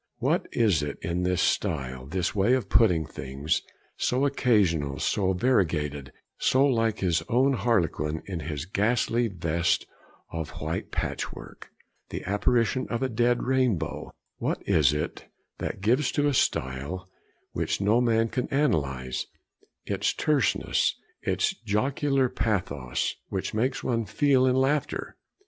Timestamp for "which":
17.51-17.79, 23.29-23.53